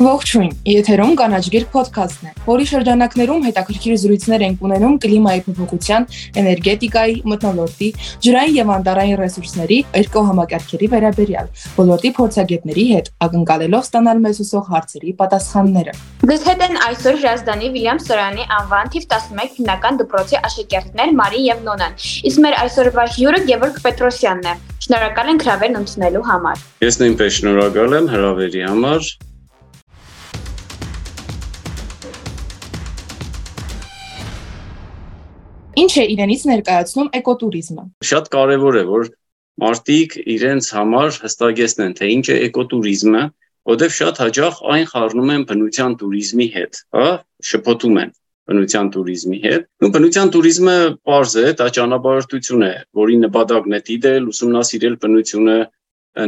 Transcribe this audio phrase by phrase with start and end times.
[0.00, 6.06] Ողջույն։ Եթերում կանաչգիր ոդքասթն է, որի շրջանակներում հետաքրքիր զրույցներ ենք ունենում կլիմայի փոփոխության,
[6.40, 7.88] էներգետիկայի, մթնոլորտի,
[8.24, 15.94] ջրային եւ անտառային ռեսուրսների, էկոհամակարգերի վերաբերյալ, ոլորտի փորձագետների հետ ակնկալելով ստանալ մեզ ուսող հարցերի պատասխանները։
[16.30, 21.64] Դες հետ են այսօր Ժազդանի Վիլյամ Սորանի անվան թիվ 11 հիմնական դպրոցի աշակերտներ Մարին եւ
[21.68, 21.96] Նոնան։
[22.30, 27.98] Իսկ մեր այսօրվա հյուրը Գևորգ Պետրոսյանն է։ Շնորհակալ ենք հրավերն ընդունելու համար։ Ես նույնպես շնորհակալ
[28.00, 29.10] եմ հրավերի համար
[35.80, 39.10] Ինչ է իրենից ներկայացնում էկոտուրիզմը։ Շատ կարևոր է, որ
[39.64, 43.22] մարդիկ իրենց համար հստակեցնեն, թե ինչ է էկոտուրիզմը,
[43.70, 47.08] որտեղ շատ հաճախ այն խառնում են բնության туриզմի հետ, հա,
[47.50, 48.12] շփոթում են
[48.50, 54.30] բնության туриզմի հետ։ Ու բնության туриզմը པարզ է, դա ճանապարհորդություն է, որի նպատակն է դիտել,
[54.32, 55.58] ուսումնասիրել բնությունը,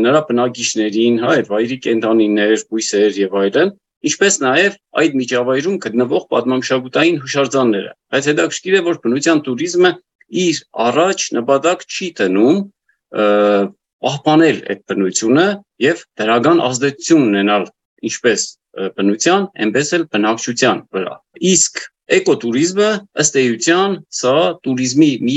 [0.06, 3.72] նրա բնակիչներին, հա, այդ վայրի կենդանիներ, բույսեր եւ այլն,
[4.08, 9.92] ինչպես նաև այդ միջավայրում գտնվող պատմամշակութային հուշարձանները։ Բայց հետաքրքիր է, որ բնության туриզմը
[10.42, 12.58] իր առաջ նպատակ չի տնում
[14.02, 15.46] պահպանել այդ բնությունը
[15.86, 17.66] եւ դրական ազդեցություն ունենալ
[18.08, 18.46] ինչպես
[18.96, 21.14] բնության, այնպես էլ բնակչության վրա։
[21.52, 21.82] Իսկ
[22.16, 22.90] էկոտուրիզմը
[23.22, 25.36] ըստ էության սա туриզմի մի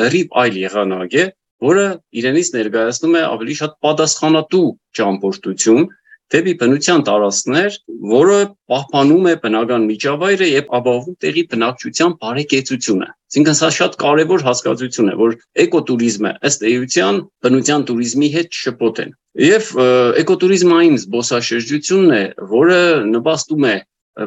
[0.00, 1.24] լրիվ այլ եղանակ է,
[1.64, 1.86] որը
[2.20, 4.66] իրենից ներկայացնում է ավելի շատ պատասխանատու
[4.98, 5.86] ճամփորդություն,
[6.34, 7.76] դեպի բնության տարածքներ,
[8.10, 8.38] որը
[8.70, 15.14] պահպանում է բնական միջավայրը եւ ապահովում տեղի բնակչության բարեկեցությունը։ Այսինքն սա շատ կարևոր հասկացություն է,
[15.20, 19.10] որ էկոտուրիզմը ըստ էության բնության туриզմի հետ շփոթեն։
[19.44, 19.70] Եվ
[20.22, 22.22] էկոտուրիզմը այն զբոսաշրջությունն է,
[22.54, 22.80] որը
[23.14, 23.76] նպաստում է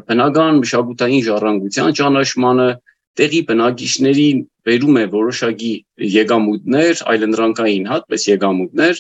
[0.07, 2.69] բնական մշակութային ժառանգության ճանաչմանը,
[3.17, 4.27] տեղի բնակիչների
[4.67, 5.71] վերում է որոշակի
[6.17, 8.99] եգամուտներ, այլընտրանքային հատպես եգամուտներ,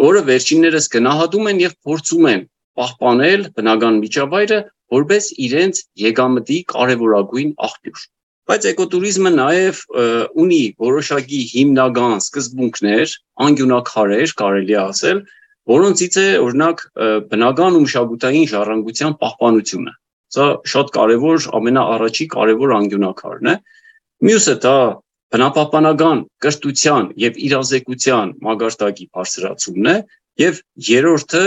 [0.00, 2.42] որը վերջիններս գնահատում են եւ փորձում են
[2.80, 4.58] պահպանել բնական միջավայրը
[4.96, 8.02] որպես իրենց եկամտի կարևորագույն աղբյուր։
[8.50, 9.82] Բայց էկոտուրիզմը նաև
[10.42, 13.14] ունի որոշակի հիմնական սկզբունքներ,
[13.46, 15.22] անկյունակարեր, կարելի ասել,
[15.72, 16.82] որոնցից է օրինակ
[17.32, 19.92] բնական ու մշակութային ժառանգության պահպանությունը։
[20.32, 23.56] Սա շատ կարևոր, ամենաառաջի կարևոր անկյունակարն է։
[24.26, 24.76] Մյուսը դա
[25.32, 29.94] բնապահպանական կրթության եւ իրազեկության մագարտակի բարձրացումն է
[30.42, 31.44] եւ երրորդը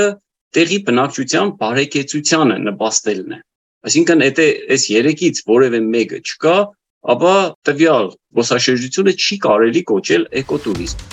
[0.57, 3.39] տեղի բնակչության բարեկեցությանը նպաստելն է
[3.89, 6.55] այսինքն եթե այս երեքից որևէ մեկը չկա
[7.13, 7.33] ապա
[7.69, 8.09] տվյալ
[8.39, 11.03] ոսաշրջությունը չի կարելի կոչել էկոտուրիզմ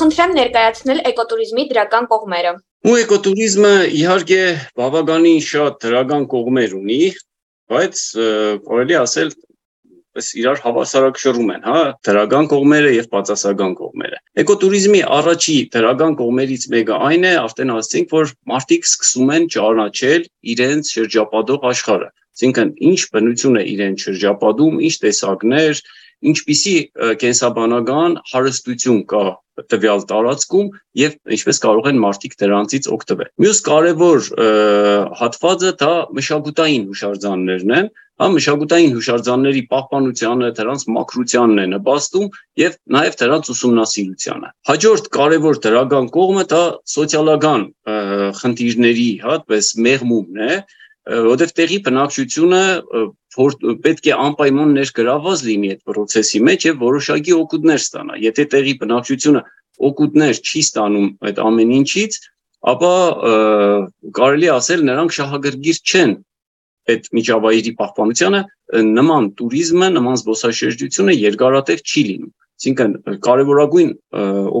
[0.00, 2.52] Խնդրեմ ներկայացնել էկոտուրիզմի դրական կողմերը։
[2.88, 4.38] Ու էկոտուրիզմը իհարկե
[4.80, 7.00] բավականին շատ դրական կողմեր ունի,
[7.70, 8.02] բայց
[8.66, 9.32] կարելի ասել
[10.16, 16.98] պես իրար հավասարակշռում են, հա, դրական կողմերը եւ բացասական կողմերը։ Էկոտուրիզմի առաջի դրական կողմերից մեկը
[17.10, 22.10] այն է, արդեն ասացինք, որ մարդիկ սկսում են ճանաչել իրենց շրջապատող աշխարհը։
[22.40, 25.80] Այսինքն ինչ բնություն է իրեն շրջապատում, ինչ տեսակներ,
[26.20, 26.74] ինչպիսի
[27.20, 29.24] կենսաբանական հարստություն կա
[29.70, 30.68] տվյալ տարածքում
[31.00, 34.28] եւ ինչպես կարող են մարդիկ դրանցից օգտվել։ Մյուս կարևոր
[35.20, 42.26] հատվածը դա մշակութային հուշարձաններն են, հա մշակութային հուշարձանների պահպանությանը, դրանց մակրությանն է նպաստում
[42.60, 46.62] եւ նաեւ դրանց ուսումնասիրությանը։ Հաջորդ կարևոր դրական կողմը դա
[46.94, 47.64] սոցիալական
[48.40, 50.60] խնդիրների, հա, պես մեղմումն է,
[51.10, 52.62] որովհետև տեղի բնակչությունը
[53.84, 59.42] պետք է անպայման ներգրավված լինի այդ process-ի մեջ եւ որոշակի օգուտներ ստանա։ Եթե տեղի բնակչությունը
[59.90, 62.18] օգուտներ չի ստանում այդ ամեն ինչից,
[62.70, 62.94] ապա
[64.20, 66.12] կարելի ասել նրանք շահագրգիռ չեն
[66.90, 68.40] այդ միջավայրի պահպանությանը
[68.90, 72.94] նման туриզմը, նման զբոսաշրջությունը երկարատև չի լինում։ Այսինքն
[73.24, 73.92] կարևորագույն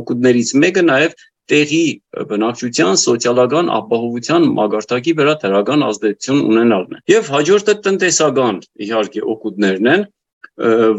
[0.00, 1.16] օգուտներից մեկը նաև
[1.50, 1.84] տեղի
[2.30, 10.04] բնակչության սոցիալական ապահովության մագարտակի վրա դրական ազդեցություն ունենալն է։ Եվ հաջորդը տնտեսական իհարկե օգուտներն են,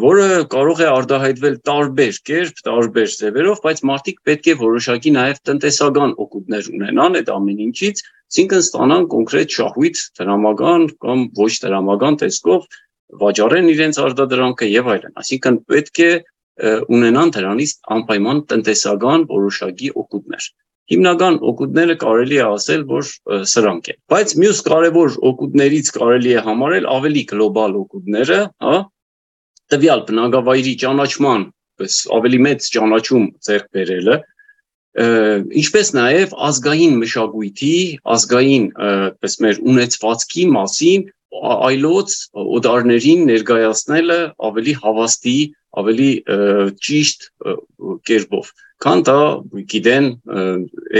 [0.01, 6.15] որը կարող է արտահայտվել տարբեր կերպ, տարբեր ձևերով, բայց մարդիկ պետք է որոշակի նաև տնտեսական
[6.25, 12.67] օգուտներ ունենան այդ ամեն ինչից, այսինքն ստանան կոնկրետ շահույթ դրամական կամ ոչ դրամական տեսքով
[13.21, 16.11] վաճառեն իրենց արտադրանքը եւ այլն։ Այսինքն պետք է
[16.61, 20.49] ունենան դրանից անպայման տնտեսական որոշակի օգուտներ։
[20.91, 23.11] Հիմնական օգուտները կարելի է ասել, որ
[23.51, 28.75] սրանք են։ Բայց մյուս կարևոր օգուտներից կարելի է համարել ավելի գլոբալ օգուտները, հա,
[29.71, 31.47] տվյալ բնակավայրի ճանաչման,
[31.79, 34.17] պես ավելի մեծ ճանաչում ձեռք բերելը,
[35.61, 37.75] ինչպես նաև ազգային մշակույթի,
[38.11, 38.65] ազգային,
[39.23, 42.15] պես մեր ունեցվածքի մասին այլոց
[42.59, 44.19] օդարներին ներկայացնելը
[44.51, 45.37] ավելի հավաստի
[45.79, 46.09] ավելի
[46.83, 47.25] ճիշտ
[48.09, 48.51] կերպով,
[48.83, 49.17] քան դա
[49.71, 50.07] գիտեն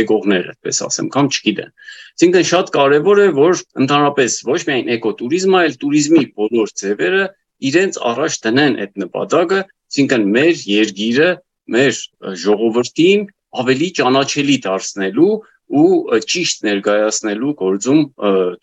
[0.02, 1.72] էկողները, այդպես ասեմ, կամ չգիտեն։
[2.12, 7.24] Այսինքն շատ կարևոր է, որ ընդհանրապես ոչ միայն էկոտուրիզմը, այլ туриզմի բոլոր ձևերը
[7.72, 11.30] իրենց առաջ դնեն այդ նպատակը, այսինքն մեր երկիրը,
[11.76, 12.02] մեր
[12.42, 13.26] ժողովրդին
[13.62, 15.34] ավելի ճանաչելի դարձնելու
[15.82, 18.02] ու ճիշտ ներկայացնելու գործում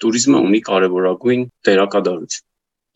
[0.02, 2.47] туриզմը ունի կարևորագույն դերակատարություն։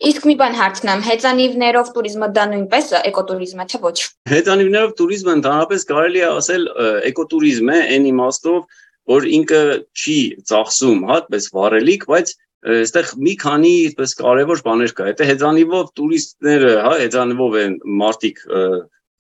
[0.03, 3.99] Իսկ մի բան հարցնեմ, հեծանիվներով туриզմը դա նույնպես էկոտուրիզմ է, թե ոչ։
[4.33, 6.65] Հեծանիվներով туриզմը ընդհանրապես կարելի է ասել
[7.13, 8.81] էկոտուրիզմ է, այն իմաստով,
[9.13, 9.61] որ ինքը
[10.03, 10.19] չի
[10.51, 16.75] ծախսում, հա, պես վառելիք, բայց այստեղ մի քանի այսպես կարևոր բաներ կա։ Եթե հեծանիվով туриստները,
[16.87, 18.45] հա, հեծանիվով են մարտիկ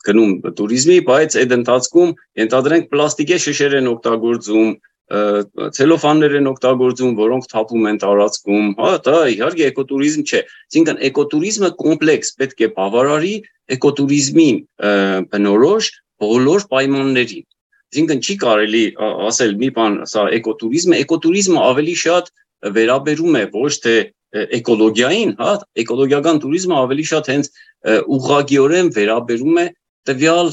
[0.06, 4.70] գնում туриզմի, բայց այդ ընթացքում ենթադրենք պլաստիկե շշեր են օգտագործում,
[5.10, 12.30] ցելոֆաններ են օգտագործում, որոնք թափում են տարածքում։ Հա, դա իհարկե էկոտուրիզմ չէ։ Այսինքն էկոտուրիզմը կոմպլեքս
[12.42, 13.34] պետք է բավարարի
[13.76, 14.62] էկոտուրիզմին
[15.34, 15.90] բնորոշ
[16.22, 17.44] բոլոր պայմաններին։
[17.92, 18.84] Այսինքն չի կարելի
[19.28, 22.32] ասել մի բան, սա էկոտուրիզմը, էկոտուրիզմը ավելի շատ
[22.72, 23.96] վերաբերում է ոչ թե
[24.32, 25.52] էկոլոգիային, հա,
[25.82, 27.48] էկոլոգիական туриզմը ավելի շատ հենց
[28.16, 29.64] ուղղագիորեն վերաբերում է
[30.08, 30.52] տվյալ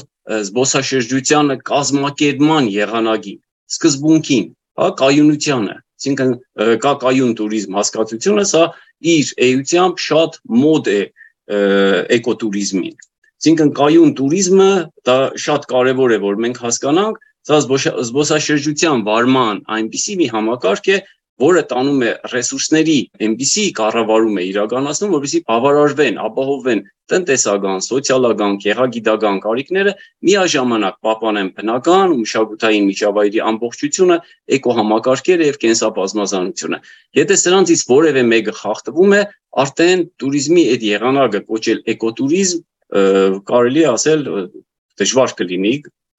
[0.50, 3.38] զբոսաշրջությանը կազմակերպման եղանակին
[3.74, 4.46] սկզբունքին,
[4.80, 6.30] հա, կայունությանը։ Այսինքն
[6.80, 8.62] կա կայուն туриզմ հասկացությունը, սա
[9.14, 11.00] իր էությամբ շատ մոդ է
[12.16, 12.94] էկոտուրիզմին։
[13.40, 14.70] Այսինքն կայուն туриզմը
[15.08, 20.98] դա շատ կարևոր է, որ մենք հասկանանք, սա զբոսաշրջության վարման այնպիսի մի համակարգ է,
[21.40, 22.96] որը տանում է ռեսուրսների
[23.26, 29.94] այնպիսի կառավարում է իրականացնում, որովհետեւ բավարարվեն, ապահովվեն տնտեսական, սոցիալական, գեղագիտական կարիքները
[30.28, 34.18] միաժամանակ պահպանեն բնական ու մշակութային միջավայրի ամբողջությունը,
[34.60, 36.80] էկոհամակարգերը եւ կենսապազմազանությունը։
[37.20, 39.22] Եթե սրանցից որևէ մեկը խախտվում է,
[39.64, 42.66] արդեն туриզմի այդ եղանակը կոչել էկոտուրիզմ
[43.50, 44.22] կարելի ասել
[45.00, 45.74] դժվար կլինի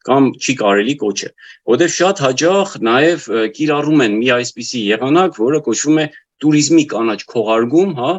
[0.07, 1.33] կամ չի կարելի կոչել
[1.71, 6.05] որտեղ շատ հաջող նաև կիրառում են մի այսպիսի եղանակ որը կոչվում է
[6.41, 8.11] туриզմի կանաչ քողարկում հա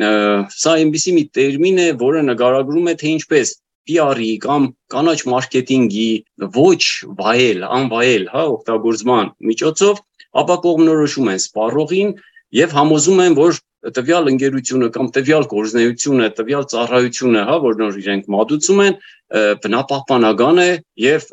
[0.00, 3.54] սա այնպիսի մի տերմին է որը նկարագրում է թե ինչպես
[3.90, 6.10] PR-ի կամ կանաչ մարքեթինգի
[6.56, 6.82] ոչ
[7.18, 10.02] վայել, անվայել, հա, օգտագործման միջոցով
[10.42, 12.12] ապա կողմնորոշում են սպառողին
[12.60, 13.58] եւ համոզում են, որ
[13.96, 18.98] տվյալ ընկերությունը կամ տվյալ գործնեությունը, տվյալ ծառայությունը, հա, որ նոր իրենք մատուցում են,
[19.30, 20.70] բնապահպանական է
[21.04, 21.26] եւ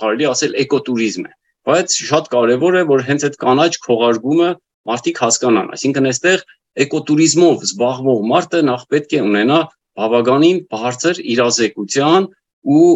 [0.00, 1.32] կարելի ասել էկոտուրիզմ է։
[1.66, 4.50] Բայց շատ կարեւոր է, որ հենց այդ կանաչ քողարկումը
[4.86, 6.44] մարդիկ հասկանան, այսինքն այստեղ
[6.86, 9.58] էկոտուրիզմով զբաղվող մարդը նախ պետք է ունենա
[9.96, 12.28] բավականին բարձր իրազեկության
[12.76, 12.88] ու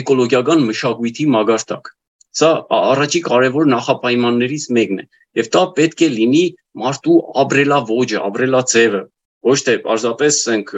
[0.00, 1.92] էկոլոգիական մշակույթի մագարտակ։
[2.38, 5.06] Սա առաջի կարևոր նախապայմաններից մեկն է
[5.38, 6.44] եւ դա պետք է լինի
[6.82, 9.02] մարդու ապրելավոճը, ապրելաձևը
[9.46, 10.72] ոչ թե պարզապես ասենք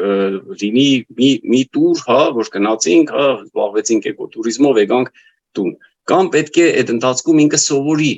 [0.60, 5.12] լինի մի մի տուր, հա, որ գնացինք, հա, զբաղվեցինք էկոտուրիզմով, եկանք
[5.56, 5.72] տուն։
[6.10, 8.12] Կամ պետք է այդ ընթացքում ինքը սովորի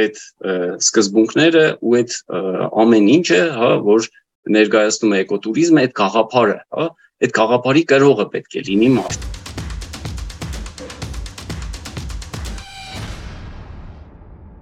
[0.00, 0.22] այդ
[0.86, 2.16] սկզբունքները ու այդ
[2.84, 4.08] ամեն ինչը, հա, որ
[4.60, 6.88] ներկայացնում է էկոտուրիզմը, այդ գաղափարը, հա,
[7.26, 9.39] այդ գաղափարի կրողը պետք է լինի մարդ։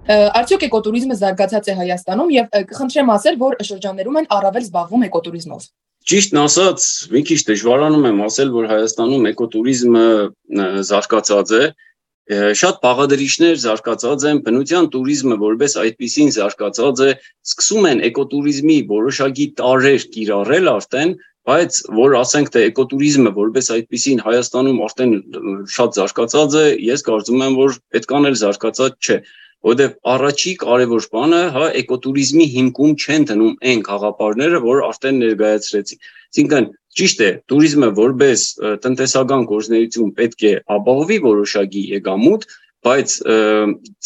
[0.09, 5.67] Արդյոք էկոտուրիզմը զարգացած է Հայաստանում եւ կխնդրեմ ասել, որ շրջաններում են առավել զբաղվում էկոտուրիզմով։
[6.09, 10.05] Ճիշտն ասած, մի քիչ դժվարանում եմ ասել, որ Հայաստանում էկոտուրիզմը
[10.89, 11.63] զարգացած է,
[12.29, 20.05] շատ բաղադրիչներ զարգացած են բնության туриզմը որպես այդպեսին զարգացած է սկսում են էկոտուրիզմի որոշակի տարեր
[20.13, 21.15] կիրառել արդեն
[21.49, 25.13] բայց որ ասենք թե էկոտուրիզմը որպես այդպեսին Հայաստանում արդեն
[25.73, 29.17] շատ զարգացած է ես կարծում եմ որ պետքան էլ զարգացած չէ
[29.67, 35.97] որովհետև առաջի կարևոր բանը, հա, էկոտուրիզմի հիմքում չեն դնում այն խաղապարները, որ արդեն ներկայացրեցի։
[36.29, 38.45] Այսինքն ճիշտ է, туриզմը որպես
[38.85, 42.47] տնտեսական գործունեություն պետք է ապահովի որոշակի եկամուտ,
[42.87, 43.15] բայց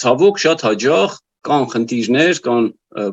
[0.03, 2.67] ցավոք շատ հաջող կան խնդիրներ, կան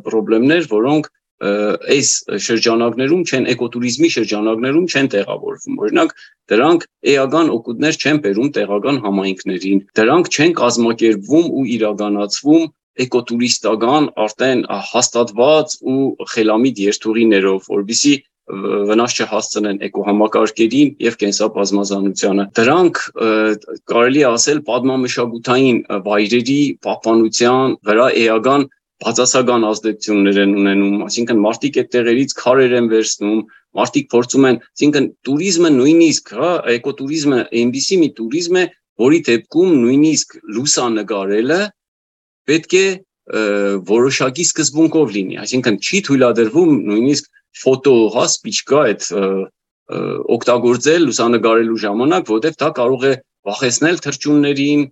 [0.06, 2.09] խնդիրներ, որոնք այս
[2.47, 6.11] շրջանակներում չեն էկոտուրիզմի շրջանակներում չեն տեղավորվում։ Օրինակ,
[6.52, 12.66] դրանք էական օգուտներ չեն բերում տեղական համայնքներին։ Դրանք չեն կազմակերպվում ու իրականացվում
[13.00, 16.02] էկոտուրիստական արդեն հաստատված ու
[16.35, 18.14] խելամիտ երթուղիներով, որբիսի
[18.50, 23.00] վնաս չհասցնեն էկոհամակարգերին եւ կենսաբազմազանությանը։ Դրանք
[23.92, 25.78] կարելի ասել պատմամշակութային
[26.09, 28.66] վայրերի պահպանության վրա էական
[29.00, 33.40] բացասական ազդեցություններ են ունենում, այսինքն մարդիկ այդ տեղերից քարեր են վերցնում,
[33.80, 38.64] մարդիկ փորձում են, այսինքն туриզմը նույնիսկ, հա, էկոտուրիզմը այնպիսի մի туриզմ է,
[39.00, 41.61] որի դեպքում նույնիսկ լուսանգարելը
[42.50, 42.87] պետք է
[43.30, 47.28] որոշակի սկզբունքով լինի, այսինքն չի թույլատրվում նույնիսկ
[47.61, 49.07] ֆոտո, հա, սպիչկա այդ
[50.37, 53.12] օգտագործել լուսանգարելու ժամանակ, որտեղ դա կարող է
[53.49, 54.83] վախեցնել թրջուններին,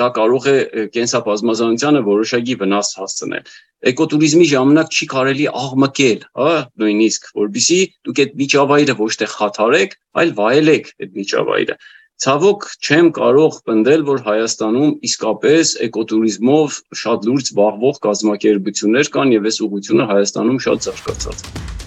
[0.00, 0.56] դա կարող է
[0.94, 3.52] կենսաբազմազանությանը որոշակի վնաս հասցնել։
[3.90, 6.50] Էկոտուրիզմի ժամանակ չի կարելի աղմկել, հա,
[6.82, 11.78] նույնիսկ, որբիսի դուք այդ միջավայրը ոչ թե խաթարեք, այլ վայելեք այդ միջավայրը։
[12.20, 19.64] Ցավոք չեմ կարող պնդել, որ Հայաստանում իսկապես էկոտուրիզմով շատ լուրջ զբաղվող կազմակերպություններ կան եւ այս
[19.70, 21.79] ուղղությունը Հայաստանում շատ զարգացած է։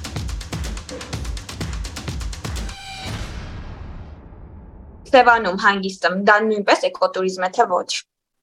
[5.13, 7.89] Սևանում հանգիստը դա նույնպես էկոտուրիզմ է թե ոչ։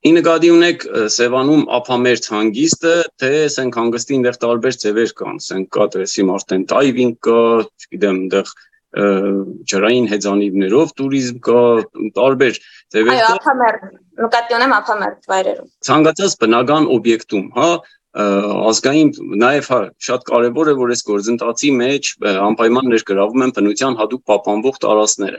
[0.00, 5.86] Ի նկատի ունեք Սևանում ափամերձ հանգիստը, թե ասենք հանգստի այնտեղ տարբեր ձևեր կան, ասենք կա
[5.94, 7.40] դրեսիմ արդեն դայվինգ կա,
[7.84, 8.52] չգիտեմ, այնտեղ
[8.90, 11.60] ջրային հեծանիվներով туриզմ կա
[12.16, 12.56] տարբեր
[12.90, 13.84] ձևեր։ Այո, ափամերձ,
[14.24, 17.70] նկատի ունեմ ափամերձ վայրերում։ Ցանկացած բնական օբյեկտում, հա,
[18.10, 24.22] ազգային նաև հա շատ կարևոր է որ այս գործընթացի մեջ անպայման ներգրավում են բնության հատուկ
[24.30, 25.38] պահպանվող տարածքները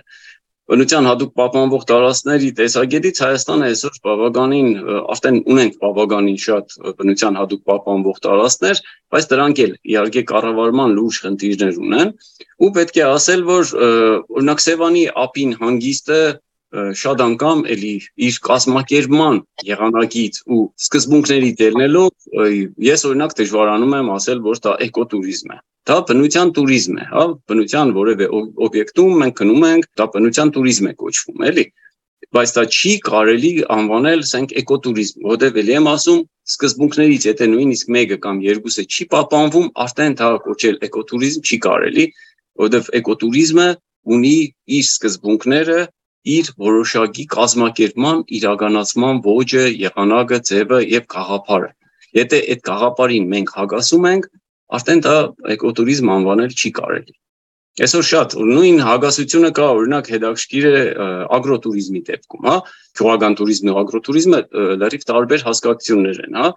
[0.72, 4.70] բնության հadoop պահպանվող տարածքների տեսակետից Հայաստանը այսօր բավականին
[5.16, 11.82] արդեն ունենք բավականին շատ բնության հadoop պահպանվող տարածքներ, բայց դրանք էլ իհարկե կառավարման լուրջ խնդիրներ
[11.82, 12.14] ունեն
[12.62, 13.74] ու պետք է ասել, որ
[14.40, 16.22] օրինակ Սևանի ափին հանգիստը
[16.72, 17.96] շատ անգամ էլի
[18.28, 22.38] իր կազմակերպման եղանակից ու սկզբունքների դերնելով
[22.88, 25.58] ես օրինակ դժվարանում եմ ասել, որ դա էկոտուրիզմ է։
[25.90, 28.26] Դա բնության туриզմ է, հա, բնության որևէ
[28.68, 31.66] օբյեկտում մենք գնում ենք, դա բնության туриզմ է կոչվում, էլի։
[32.32, 36.20] Բայց դա չի կարելի անվանել, ասենք, էկոտուրիզմ, որտեղ էլի եմ ասում,
[36.52, 42.06] սկզբունքներից եթե նույնիսկ մեկը կամ երկուսը չի պահպանվում, արդեն դա կոչել էկոտուրիզմ չի կարելի,
[42.62, 43.68] որտեղ էկոտուրիզմը
[44.16, 44.38] ունի
[44.78, 45.80] իր սկզբունքները
[46.30, 51.72] իր որոշակի կազմակերպման, իրականացման ոճը, եղանակը, ձևը եւ գաղափարը։
[52.22, 54.28] Եթե այդ գաղափարին մենք հագասում ենք,
[54.78, 55.16] արդեն դա
[55.56, 57.16] էկոտուրիզմ անվանել չի կարելի։
[57.82, 60.80] Այսօր շատ նույն հագասությունը կա օրինակ հետաքրքիր է
[61.38, 62.56] ագրոտուրիզմի դեպքում, հա,
[63.00, 64.40] քյուղական туриզմն ու ագրոտուրիզմը
[64.82, 66.50] լրիվ տարբեր հասկացություններ են, հա։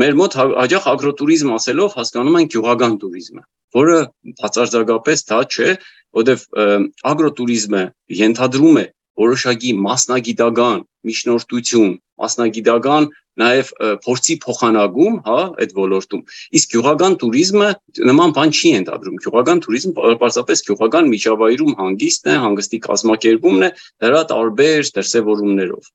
[0.00, 3.42] Մեր մոտ հա, հաջող ագրոտուրիզմ ասելով հասկանում են քյուղական туриզմը,
[3.76, 3.98] որը
[4.40, 5.68] բացարձակապես դա չէ,
[6.16, 6.46] որտեվ
[7.12, 7.82] ագրոտուրիզմը
[8.16, 8.86] ենթադրում է
[9.20, 11.92] որոշակի մասնագիտական միջնորդություն,
[12.22, 13.70] մասնագիտական նաև
[14.04, 16.22] փորձի փոխանակում, հա, այդ ոլորտում։
[16.56, 17.68] Իսկ գյուղական туриզմը
[18.10, 23.70] նման բան չի ընդադրում։ Գյուղական туриզմը պարզապես գյուղական միջավայրում հանգիստն է, հանգստի կազմակերպումն է
[24.06, 25.92] դրա տարբեր դրսևորումներով։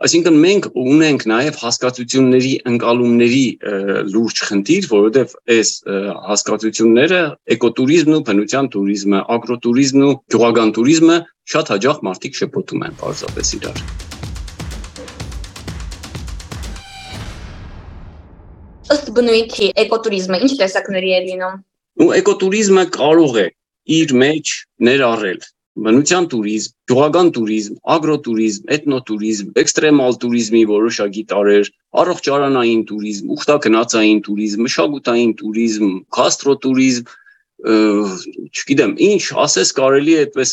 [0.00, 3.40] Այսինքն մենք ունենք նաև հասկացությունների ընկալումների
[4.08, 5.72] լուրջ խնդիր, որովհետև այս
[6.28, 7.18] հասկացությունները
[7.56, 11.18] էկոտուրիզմն ու բնության туриզմը, ագրոտուրիզմն ու գյուղական туриզմը
[11.52, 13.84] շատ հաջող մարդիկ շփոթում են բարձրապես իրար։
[18.96, 21.62] Ըստ բնույթի էկոտուրիզմը ինչ տեսակների է լինում։
[22.00, 23.48] Ու էկոտուրիզմը կարող է
[24.00, 25.40] իր մեջ ներառել
[25.78, 31.70] բնության туриզմ, գյուղական туриզմ, ագրոտուրիզմ, էթնոտուրիզմ, էքստրեմալ туриզմի որոշակի տարեր,
[32.02, 37.14] առողջարանային туриզմ, ուխտագնացային туриզմ, մշակութային туриզմ, գաստրոտուրիզմ,
[37.60, 40.52] չգիտեմ, ինչ ասես կարելի է այդպես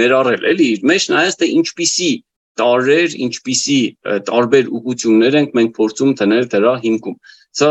[0.00, 2.10] ներառել, էլի իր մեջ նայած թե ինչպիսի
[2.60, 3.80] տարեր, ինչպիսի
[4.28, 7.16] տարբեր ուղություններ ենք մենք փորձում տնել դրա հիմքում։
[7.60, 7.70] Սա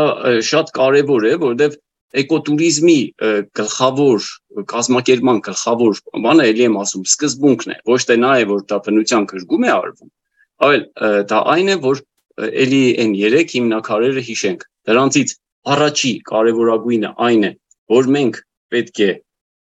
[0.50, 1.78] շատ կարևոր է, որովհետև
[2.20, 2.98] էկոտուրիզմի
[3.58, 4.28] գլխավոր
[4.70, 9.26] կազմակերպման գլխավոր բանը էլի եմ ասում սկզբունքն է ոչ թե նա է որ դա բնության
[9.30, 10.10] քրգում է արվում
[10.70, 10.82] այլ
[11.30, 12.02] դա այն է որ
[12.64, 15.36] էլի այն երեք հիմնակարերը հիշենք դրանցից
[15.74, 17.52] առաջի կարևորագույնը այն է
[17.94, 18.42] որ մենք
[18.74, 19.10] պետք է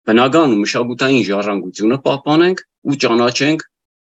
[0.10, 3.66] բնական ու մշակութային ժառանգությունը պահպանենք ու ճանաչենք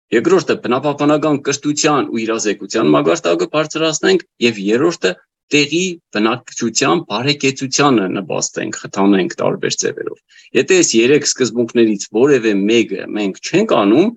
[0.09, 5.11] երկրորդը բնապահպանական կրթության ու իրազեկության մագարտակը բարձրացնենք եւ երրորդը
[5.53, 5.83] տեղի
[6.15, 10.17] բնակչության բարեկեցությանը նպաստենք, խթանենք տարբեր ձևերով։
[10.59, 14.09] Եթե այս երեք սկզբունքներից որևէ մեկը մենք չենք անում,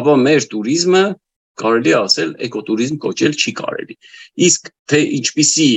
[0.00, 1.04] ապա մեր ቱրիզմը
[1.56, 3.94] կարելի ասել էկոտուրիզմ կոչել չի կարելի։
[4.46, 5.68] Իսկ թե ինչպիսի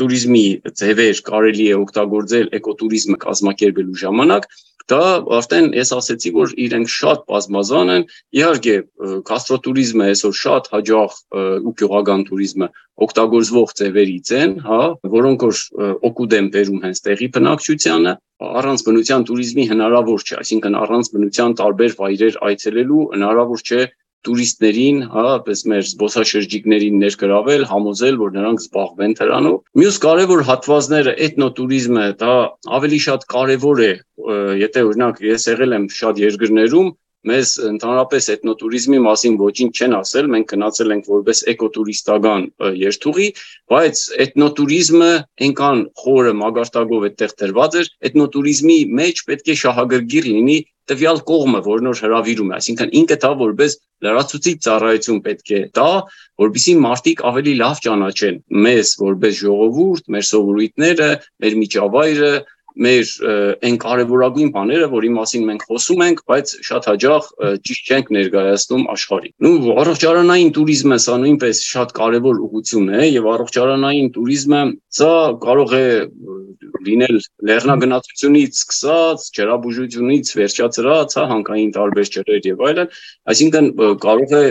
[0.00, 0.44] ቱրիզմի
[0.80, 4.48] ձևեր կարելի է օգտագործել էկոտուրիզմը կազմակերպելու ժամանակ,
[4.88, 5.04] դա
[5.36, 8.04] արդեն ես ասացի, որ իրենք շատ բազմազան են։
[8.38, 8.76] Իհարկե,
[9.28, 11.18] գաստրոտուրիզմը այսօր շատ հաջող
[11.68, 12.68] ու գյուղական туриզմը
[13.06, 14.80] օգտագործվող ծևերից են, հա,
[15.12, 15.60] որոնք որ
[16.08, 18.14] օկուդեն բերում հենց տեղի բնակչությանը,
[18.48, 23.82] առանց բնության туриզմի հնարավոր չէ, այսինքն առանց բնության տարբեր վայրեր այցելելու հնարավոր չէ
[24.26, 32.06] տուրիստներին, հա, պես մեր զբոսաշրջիկներին ներգրավել, համոզել, որ նրանք զբաղվեն դրանով։ Մյուս կարևոր հատվածները էթնոտուրիզմը,
[32.22, 32.32] դա
[32.78, 33.92] ավելի շատ կարևոր է,
[34.64, 36.90] եթե օրինակ ես եղել եմ շատ երկրներում,
[37.28, 42.44] մեզ ընդհանրապես էթնոտուրիզմի մասին ոչինչ չեն ասել, մենք գնացել ենք որպես էկոտուրիստական
[42.78, 43.28] երթուղի,
[43.74, 45.10] բայց էթնոտուրիզմը
[45.48, 50.58] այնքան խորը մագարտագով այդտեղ դրված էր, էթնոտուրիզմի մեջ պետք է շահագրգիռ լինի
[50.88, 53.76] տվյալ կողմը, որ նոր հravirում է, այսինքն ինքը դա որպես
[54.06, 55.88] լրացուցիչ ծառայություն պետք է տա,
[56.42, 61.10] որբիսի մարդիկ ավելի լավ ճանաչեն մեզ որպես ժողովուրդ, մեր սովորույթները,
[61.44, 62.32] մեր միջավայրը,
[62.86, 63.12] մեր
[63.68, 67.28] այն կարևորագույն բաները, որի մասին մենք խոսում ենք, բայց շատ հաճախ
[67.68, 74.12] ճիշտ չենք ներկայացնում աշխարհին։ Ու առողջարանային туриզմը սա նույնպես շատ կարևոր ուղղություն է եւ առողջարանային
[74.18, 74.62] туриզմը
[74.98, 75.86] սա կարող է
[76.88, 77.16] լինել
[77.48, 82.92] լեռնագնացությունից սկսած, ջրաբուժությունից վերջացրած, հա, հանքային տարբեր ջրեր եւ այլն,
[83.32, 83.68] այսինքն
[84.04, 84.42] կարող է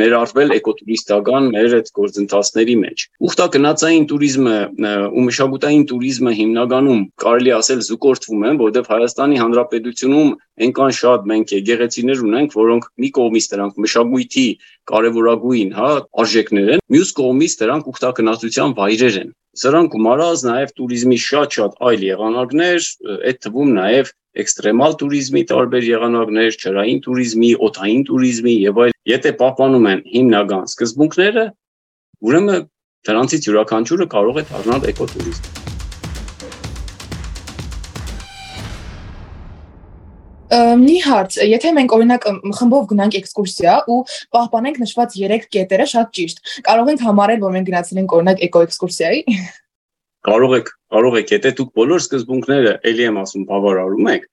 [0.00, 4.56] ներառվել էկոտուրիստական մեր այդ գործընթացների մեջ։ Ուխտագնացային туриզմը
[5.10, 10.30] ու մշակութային туриզմը հիմնականում կարելի է ասել զուգորդվում են, որովհետև Հայաստանի Հանրապետությունում
[10.66, 14.46] այնքան շատ մենք եկեղեցիներ ունենք, որոնք մի կողմից դրանք մշակույթի
[14.90, 15.90] կարևորագույն, հա,
[16.24, 22.84] արժեքներ են, մյուս կողմից դրանք ուխտագնացության վայրեր են։ Սրանք գումարած նաև туриզմի շատ-շատ այլ եղանակներ,
[23.30, 29.88] այդ թվում նաև էքստրեմալ туриզմի տարբեր եղանակներ, ճարային туриզմի, օթային туриզմի եւ այլ, եթե պահպանում
[29.90, 31.46] են հիմնական սկզբունքները,
[32.30, 32.68] ուրեմն
[33.10, 35.59] դրանցից յուրաքանչյուրը կարող է դառնալ էկոտուրիզմ։
[40.50, 42.24] Մի հարց, եթե մենք օրինակ
[42.58, 43.98] խմբով գնանք էքսկուրսիա ու
[44.34, 49.22] պահպանենք նշված 3 կետերը շատ ճիշտ, կարող ենք համարել, որ մենք գնացել ենք օրինակ էկոէքսկուրսիայի։
[50.26, 54.26] Կարող եք, կարող եք, եթե դուք բոլոր սկզբունքները ելի եմ ասում բավարարում եք,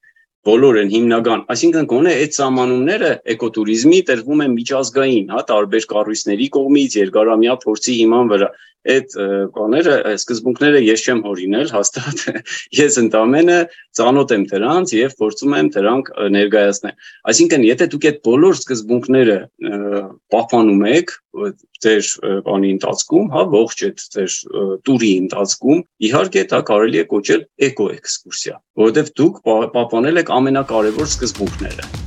[0.47, 6.97] բոլոր են հիմնական, այսինքն գոնե այդ սահմանումները էկոտուրիզմի տրվում են միջազգային, հա, տարբեր կառույցների կողմից
[6.97, 8.49] երկարամյա փորձի հիման վրա
[8.93, 9.15] այդ
[9.55, 12.23] բաները, սկզբունքները ես չեմ հորինել հաստատ։
[12.77, 13.59] Ես ընդամենը
[13.99, 16.95] ծանոթ եմ դրանց եւ փորձում եմ դրանք ներկայացնել։
[17.31, 19.37] Այսինքն, եթե դուք այդ բոլոր սկզբունքները
[20.33, 21.15] պահպանում եք
[21.85, 22.11] ձեր
[22.47, 24.37] բանի ընթացքում, հա, ողջ այդ ձեր
[24.87, 29.41] տուրի ընթացքում, իհարկե դա կարելի է կոչել էկո էքսկուրսիա, որովհետեւ դուք
[29.77, 32.06] պահպանել եք ամենակարևոր սկզբունքները։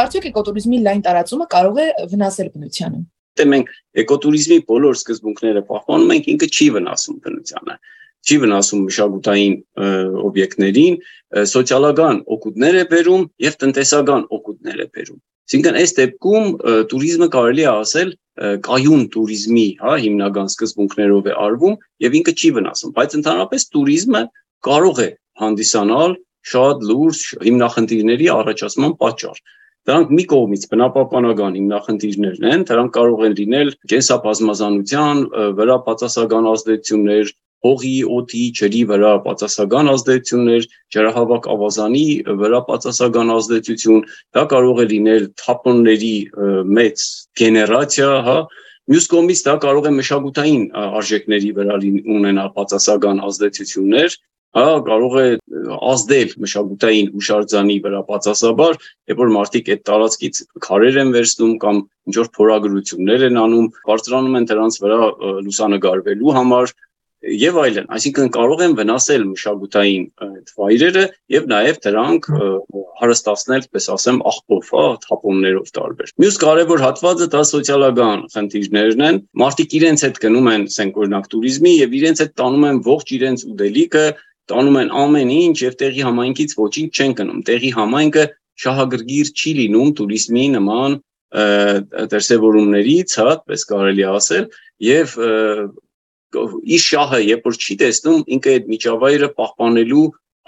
[0.00, 3.00] Արդյոք էկոտուրիզմի լայն տարածումը կարող է վնասել բնությանը։
[3.40, 7.74] Դե մենք էկոտուրիզմի բոլոր սկզբունքները պահպանում ենք, ինքը չի վնասում բնությանը
[8.20, 9.54] չի վնասում մշակութային
[10.28, 10.96] օբյեկտներին,
[11.50, 16.50] սոցիալական օգուտներ է բերում եւ տնտեսական օգուտներ է բերում։ Այսինքն այս դեպքում
[16.90, 18.10] туриզմը կարելի է ասել
[18.66, 21.74] կայուն туриզմի, հա, հիմնական սկզբունքներով է արվում
[22.06, 24.22] եւ ինքը չի վնասում, բայց ընդհանրապես туриզմը
[24.68, 25.08] կարող է
[25.40, 26.14] հանդիսանալ
[26.50, 29.42] շատ լուրջ հիմնախնդիրների առաջացման պատճառ։
[29.88, 35.22] Դրանք մի կողմից բնապահպանական հիմնախնդիրներն են, դրանք կարող են լինել կենսաբազմազանության
[35.60, 37.32] վրա բացասական ազդեցություններ,
[37.64, 42.04] հողի, օդի, ջրի վրա բացասական ազդեցություններ, ջրահավաք ավազանի
[42.40, 46.16] վրա բացասական ազդեցություն, դա կարող է լինել թափոնների
[46.80, 47.06] մեծ
[47.40, 48.40] գեներացիա, հա,
[48.90, 51.74] Մյուս կողմից դա կարող է մշակութային արժեքների վրա
[52.10, 54.16] ունենալ բացասական ազդեցություններ,
[54.56, 55.26] հա կարող է
[55.90, 58.78] ազդել մշակութային հուշարձանի վրա բացասաբար,
[59.12, 64.38] երբ որ մարդիկ այդ տարածքից քարեր են վերցնում կամ ինչ որ փորագրություններ են անում, բարձրանում
[64.40, 65.00] են դրանց վրա
[65.46, 66.74] լուսանգարվելու համար
[67.20, 71.02] եւ այլն, այսինքն կարող են վնասել մշակութային այդ վայրերը
[71.34, 72.28] եւ նաեւ դրանք
[73.00, 79.76] հարստացնել, պես ասեմ, աղբով, հա, թափոններով տարբեր։ Մյուս կարևոր հատվածը դա սոցիալական խնդիրներն են։ Մարդիկ
[79.80, 84.04] իրենց հետ գնում են, ասենք օրինակ, туриզմի եւ իրենց հետ տանում են ողջ իրենց ուտելիքը,
[84.50, 88.24] տանում են ամեն ինչ եւ տեղի համայնքից ոչինչ չեն գնում։ Տեղի համայնքը
[88.60, 90.96] շահագրգիռ չի լինում туриզմի նման
[91.30, 94.48] դերսեւորումներից, հա, պես կարելի ասել,
[94.86, 95.14] եւ
[96.30, 100.06] ի շահը, երբ որ չի տեսնում, ինքը այդ միջավայրը պահպանելու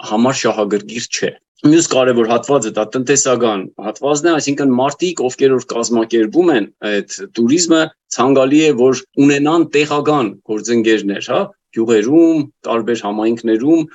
[0.09, 1.31] համար շահագրգիռ չէ։
[1.63, 7.79] Մյուս կարևոր հատվածը դա տնտեսական հատվածն է, այսինքն մարտիկ, ովքեր որ կազմակերպում են այդ туриզմը,
[8.15, 11.39] ցանկալի է որ ունենան տեղական գործընկերներ, հա,
[11.77, 13.85] գյուղերում, տարբեր համայնքներում,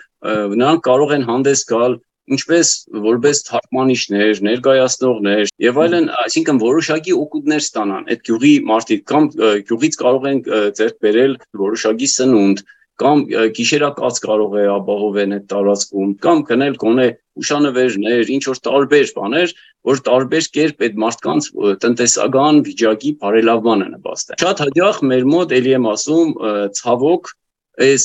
[0.63, 2.73] նրանք կարող են հանդես գալ ինչպես
[3.05, 9.29] որպես թարգմանիչներ, ներկայացնողներ եւ այլն, այսինքն որոշակի օգուտներ ստանան այդ գյուղի մարդիկ կամ
[9.69, 10.43] գյուղից կարող են
[10.81, 12.65] ձեռք բերել որոշակի սնունդ,
[12.99, 13.25] կամ
[13.57, 17.09] գիշերակաց կարող է ապահովեն այդ տարածքում կամ գնել գոնե
[17.39, 19.53] ուշանվերներ, ինչ որ տարբեր բաներ,
[19.89, 21.49] որ տարբեր կերպ այդ մարդկանց
[21.85, 26.33] տնտեսական վիճակի բարելավմանը նպաստեն։ Շատ հաջող մեր մոտ ելի եմ ասում
[26.79, 27.31] ցավոք
[27.79, 28.05] այս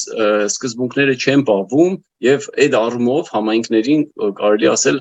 [0.54, 4.04] սկզբունքները չեն պահվում եւ այդ առումով համայնքներին
[4.38, 5.00] կարելի ասել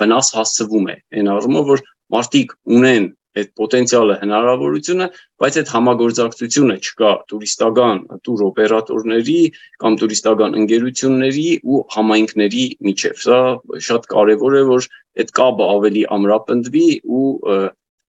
[0.00, 1.82] վնաս հասցվում է այն առումով որ
[2.14, 5.06] մարդիկ ունեն այդ պոտենցիալը, հնարավորությունը,
[5.42, 9.40] բայց այդ համագործակցությունը չկա տուրիստական տուր օպերատորների
[9.84, 13.40] կամ տուրիստական ընկերությունների ու համայնքների միջև։ Սա
[13.88, 14.88] շատ կարևոր է, որ
[15.22, 17.28] այդ կապը ավելի ամրապնդվի ու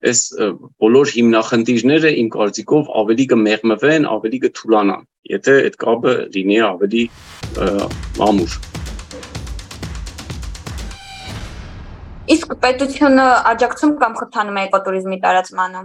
[0.01, 0.21] այս
[0.81, 7.05] բոլոր հիմնախնդիրները իմ կարծիքով ավելի կմեղմվեն, ավելի կթուլանան, եթե այդ կապը լինի ավելի
[8.31, 8.70] ամուր։
[12.31, 15.81] Իսկ պետությունը աջակցում կամ խթանում է էկոտուրիզմի տարածմանը։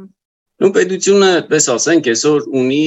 [0.63, 2.85] Նու պետությունը, այդպես ասենք, այսօր ունի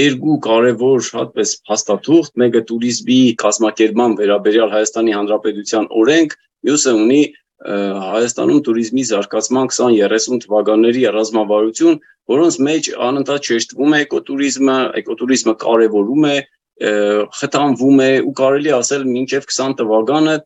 [0.00, 6.36] երկու կարևոր հատպես հաստատուղթ, մեկը ቱրիզմի կազմակերպման վերաբերյալ Հայաստանի Հանրապետության օրենք,
[6.68, 7.20] մյուսը ունի
[7.60, 11.98] Հայաստանում ቱրիզմի զարգացման 2030 թվականների ռազմավարություն,
[12.30, 16.36] որոնց մեջ անընդհատ շեշտվում է էկոտուրիզմը, էկոտուրիզմը կարևորում է
[16.80, 20.36] խթանվում է ու կարելի ասել մինչև 20 թվականը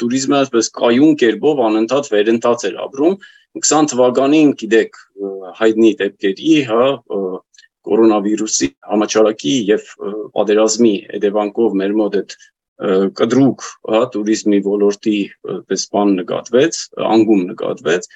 [0.00, 3.18] туриզմը ասես կայուն կերպով անընդհատ վերընթաց էր ապրում
[3.60, 5.00] 20 թվականին գիտեք
[5.60, 6.86] հայտնի դեպքերի հա
[7.84, 9.92] կորոնավիրուսի համաճարակի եւ
[10.38, 12.36] պատերազմի հետևանքով մեր մոտ այդ
[13.20, 15.18] կդրուկ հա туриզմի ոլորտի
[15.68, 16.80] տեսփան նկատվեց
[17.12, 18.08] անգում նկատվեց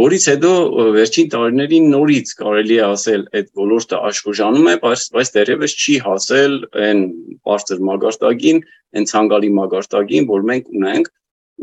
[0.00, 0.52] որից հետո
[0.94, 6.56] վերջին տարիներին նորից կարելի է ասել այդ ոլորտը աշխուժանում է, բայց բայց դեռևս չի հասել
[6.86, 7.02] այն
[7.46, 8.58] բարձր մագարտագին,
[8.98, 11.12] այն ցանկալի մագարտագին, որ մենք ունենք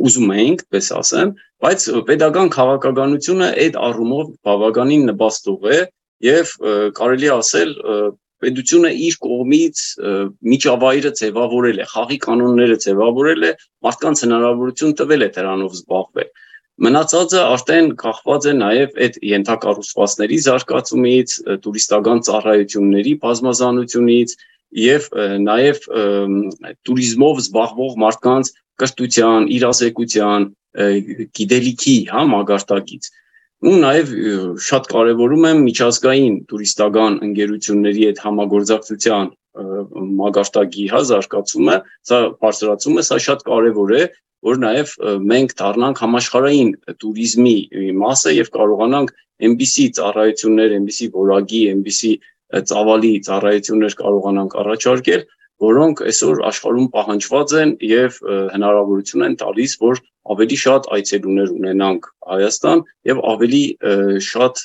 [0.08, 5.80] ուզում էինք, պես ասեմ, բայց pedagogan քաղաքականությունը այդ առումով բավականին նպաստող է
[6.32, 6.54] եւ
[6.96, 7.74] կարելի ասել
[8.41, 9.82] պետությունը իր կողմից
[10.52, 13.52] միջավայրը ձևավորել է, խաղի կանոնները ձևավորել է,
[13.86, 16.32] մարդկանց հնարավորություն տվել է դրանով զբաղվել։
[16.82, 24.34] Մնացածը արդեն կախված է նաև այդ յենթակառուցվածքների զարգացումից, տուրիստական ծառայությունների բազմազանությունից
[24.82, 25.08] եւ
[25.46, 25.82] նաեւ
[26.89, 30.48] туриզմով զբաղվող մարդկանց կրթության, իրազեկության,
[31.38, 33.12] գիտելիքի, հա, մագարտակից
[33.62, 34.12] ու նաև
[34.65, 43.43] շատ կարևորում եմ միջազգային տուրիստական ընկերությունների հետ համագործակցության մագարտակի հա զարգացումը, սա բարձրացումը, սա շատ
[43.47, 44.03] կարևոր է,
[44.47, 44.93] որ նաև
[45.31, 47.57] մենք դառնանք համաշխարհային туриզմի
[48.01, 49.11] մասը եւ կարողանանք
[49.41, 52.13] այնպիսի ծառայություններ, այնպիսի որակի, այնպիսի
[52.71, 55.25] ծավալի ծառայություններ կարողանանք առաջարկել,
[55.61, 58.17] որոնք այսօր աշխարհում պահանջված են եւ
[58.55, 63.63] հնարավորություն են տալիս, որ ավելի շատ այցելուներ ունենանք Հայաստան եւ ավելի
[64.31, 64.63] շատ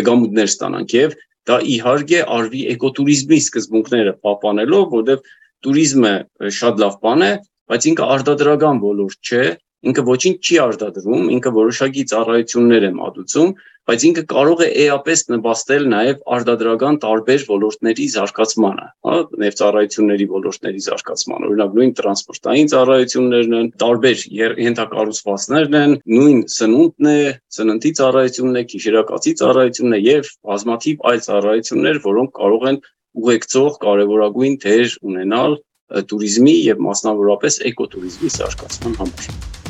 [0.00, 1.16] եգամուտներ ստանանք եւ
[1.48, 5.30] Դա իհարկե արվի էկոտուրիզմի սկզբունքները պահպանելով, որովհետև
[5.64, 6.12] туриզմը
[6.58, 7.30] շատ լավ բան է,
[7.70, 9.44] բայց ինքը արդարադրական ոլորտ չէ,
[9.90, 13.52] ինքը ոչինչ չի արդադրում, ինքը որոշակի ծառայություններ է մատուցում,
[13.90, 21.48] բայց ինքը կարող է էապես նպաստել նաև արդարադրական տարբեր ոլորտների զարգացմանը, հա, նեվծարայությունների ոլորտների զարգացմանը։
[21.50, 24.22] Օրինակ նույն տրանսպորտային ծառայություններն են, տարբեր
[24.62, 27.18] ենթակառուցվածքներն են, նույն սնունդն է,
[27.58, 32.80] սննդի ծառայությունն է, քիշերակացի ծառայությունն է եւ բազմաթիվ այլ ծառայություններ, որոնք կարող են
[33.20, 35.58] ուղեկցող կարևորագույն դեր ունենալ
[35.90, 39.69] туриզմի եւ մասնավորապես էկոտուրիզմի զարգացման համար։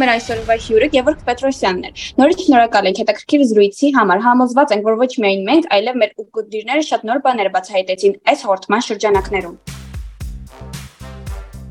[0.00, 4.96] Մեր այսօրվա հյուրը Գևորգ Պետրոսյանն էր։ Նորից շնորհակալ ենք հետաքրքիր զրույցի համար։ Համոզված ենք, որ
[5.00, 9.58] ոչ միայն մենք, այլև մեր ուղղությունները շատ նոր բաներ բացահայտեցին այս հորթման շրջանակներում։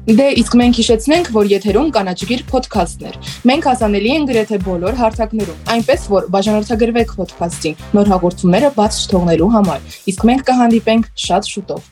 [0.09, 3.17] Դե իսկ մենք հիշեցնենք, որ եթերում կանաչգիր ոդքասթներ։
[3.49, 10.01] Մենք հասանելի ենք գրեթե բոլոր հարթակներում, այնպես որ բաժանորդագրվեք ոդքասթին նոր հաղորդումները բաց չթողնելու համար։
[10.09, 11.89] Իսկ մենք կհանդիպենք շատ շուտով։